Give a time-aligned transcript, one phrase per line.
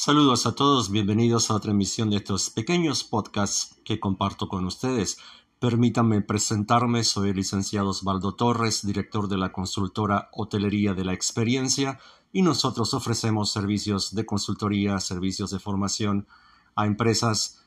[0.00, 5.18] Saludos a todos, bienvenidos a otra emisión de estos pequeños podcasts que comparto con ustedes.
[5.58, 11.98] Permítanme presentarme, soy el licenciado Osvaldo Torres, director de la consultora Hotelería de la Experiencia,
[12.32, 16.28] y nosotros ofrecemos servicios de consultoría, servicios de formación
[16.76, 17.66] a empresas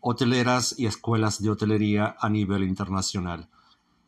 [0.00, 3.48] hoteleras y escuelas de hotelería a nivel internacional.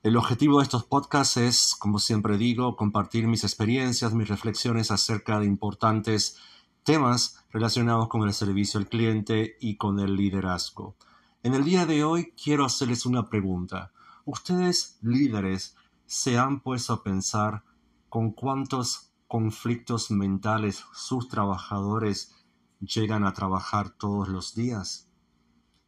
[0.03, 5.41] El objetivo de estos podcasts es, como siempre digo, compartir mis experiencias, mis reflexiones acerca
[5.41, 6.37] de importantes
[6.85, 10.97] temas relacionados con el servicio al cliente y con el liderazgo.
[11.43, 13.93] En el día de hoy quiero hacerles una pregunta.
[14.25, 15.77] ¿Ustedes, líderes,
[16.07, 17.65] se han puesto a pensar
[18.09, 22.35] con cuántos conflictos mentales sus trabajadores
[22.81, 25.09] llegan a trabajar todos los días?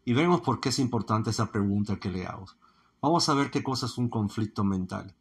[0.04, 2.46] Y vemos por qué es importante esa pregunta que le hago.
[3.00, 5.14] Vamos a ver qué cosa es un conflicto mental.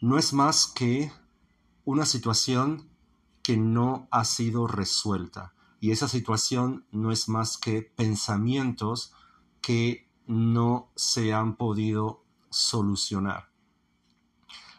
[0.00, 1.12] No es más que
[1.84, 2.91] una situación
[3.42, 5.54] que no ha sido resuelta.
[5.80, 9.12] Y esa situación no es más que pensamientos
[9.60, 13.48] que no se han podido solucionar.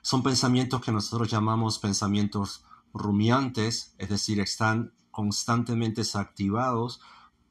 [0.01, 7.01] Son pensamientos que nosotros llamamos pensamientos rumiantes, es decir, están constantemente activados.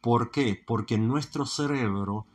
[0.00, 0.62] ¿Por qué?
[0.66, 2.26] Porque nuestro cerebro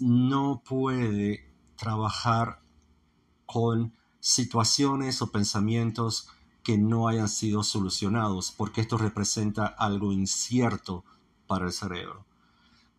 [0.00, 2.62] no puede trabajar
[3.46, 6.28] con situaciones o pensamientos
[6.70, 11.04] que no hayan sido solucionados, porque esto representa algo incierto
[11.48, 12.24] para el cerebro.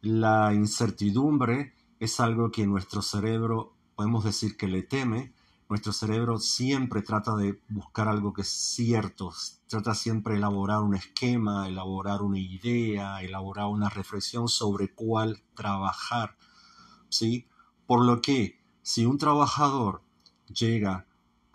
[0.02, 5.32] La incertidumbre es algo que nuestro cerebro, podemos decir que le teme,
[5.70, 9.32] nuestro cerebro siempre trata de buscar algo que es cierto,
[9.68, 16.36] trata siempre de elaborar un esquema, elaborar una idea, elaborar una reflexión sobre cuál trabajar.
[17.08, 17.48] ¿sí?
[17.88, 20.04] Por lo que si un trabajador
[20.54, 21.06] llega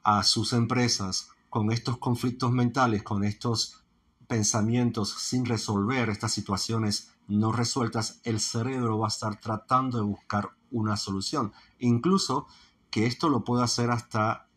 [0.03, 3.82] a sus empresas con estos conflictos mentales, con estos
[4.26, 10.50] pensamientos sin resolver, estas situaciones no resueltas, el cerebro va a estar tratando de buscar
[10.70, 11.54] una solución.
[11.78, 12.46] Incluso
[12.90, 14.50] que esto lo puede hacer hasta,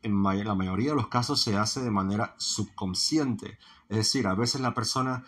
[0.00, 3.58] en la mayoría de los casos se hace de manera subconsciente.
[3.90, 5.22] Es decir, a veces la persona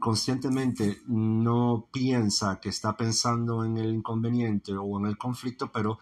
[0.00, 6.00] conscientemente no piensa que está pensando en el inconveniente o en el conflicto, pero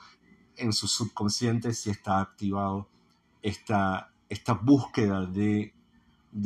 [0.56, 2.88] en su subconsciente sí está activado
[3.42, 5.75] esta, esta búsqueda de,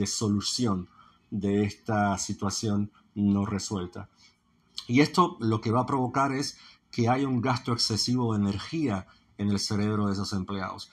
[0.07, 0.89] solución
[1.31, 4.09] de esta situación no resuelta.
[4.89, 6.59] Y esto lo que va a provocar es
[6.91, 9.07] que haya un gasto excesivo de energía
[9.39, 10.91] en el cerebro de esos empleados.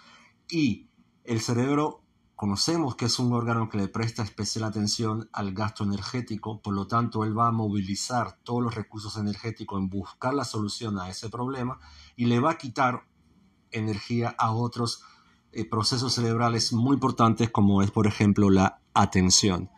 [0.48, 0.86] Y
[1.24, 2.02] el cerebro
[2.36, 6.86] conocemos que es un órgano que le presta especial atención al gasto energético, por lo
[6.86, 11.30] tanto él va a movilizar todos los recursos energéticos en buscar la solución a ese
[11.30, 11.80] problema
[12.16, 13.08] y le va a quitar
[13.72, 15.04] energía a otros
[15.70, 19.70] procesos cerebrales muy importantes como es, por ejemplo, la atención.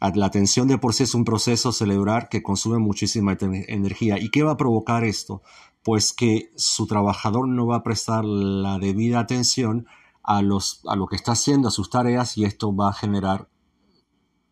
[0.00, 4.18] La atención de por sí es un proceso cerebral que consume muchísima energía.
[4.18, 5.42] ¿Y qué va a provocar esto?
[5.82, 9.86] Pues que su trabajador no va a prestar la debida atención
[10.22, 13.48] a, los, a lo que está haciendo, a sus tareas, y esto va a generar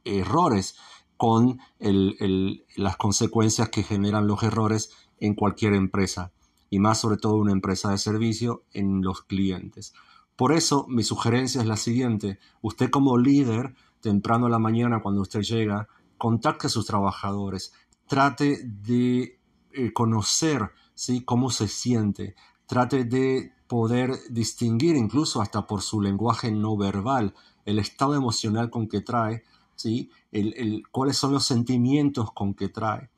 [0.04, 0.76] errores
[1.16, 6.32] con las consecuencias que generan los errores en cualquier empresa,
[6.70, 9.94] y más sobre todo una empresa de servicio en los clientes.
[10.36, 12.38] Por eso mi sugerencia es la siguiente.
[12.60, 15.88] Usted como líder, temprano en la mañana cuando usted llega,
[16.18, 17.72] contacte a sus trabajadores,
[18.06, 19.38] trate de
[19.72, 21.24] eh, conocer ¿sí?
[21.24, 22.36] cómo se siente,
[22.66, 28.88] trate de poder distinguir incluso hasta por su lenguaje no verbal el estado emocional con
[28.88, 29.42] que trae,
[29.74, 30.10] ¿sí?
[30.30, 33.10] el, cuáles son los sentimientos con que trae.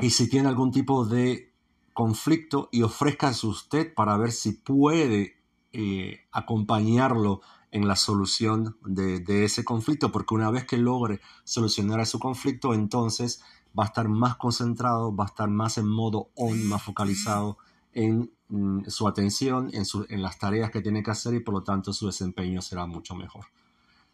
[0.00, 1.52] Y si tiene algún tipo de
[1.92, 5.36] conflicto y ofrezca usted para ver si puede
[5.72, 7.40] eh, acompañarlo
[7.70, 13.42] en la solución de, ese conflicto, porque una vez que logre solucionar ese conflicto, entonces
[13.78, 17.58] va a estar más concentrado, va a estar más en modo on, más focalizado
[17.92, 21.62] en mm, su atención, en, en, las tareas que tiene que hacer y por lo
[21.62, 23.46] tanto su desempeño será mucho mejor.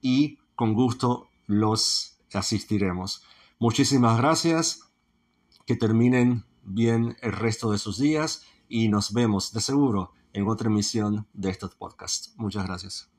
[0.00, 3.24] y con gusto los asistiremos.
[3.58, 4.92] Muchísimas gracias,
[5.66, 10.68] que terminen bien el resto de sus días y nos vemos de seguro en otra
[10.68, 12.34] emisión de estos podcasts.
[12.36, 13.11] Muchas gracias.